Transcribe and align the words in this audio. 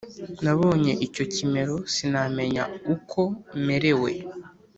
Nabonye 0.43 0.91
icyo 1.05 1.23
kimero 1.33 1.75
sinamenya 1.93 2.63
uko 2.93 3.21
merewe 3.67 4.11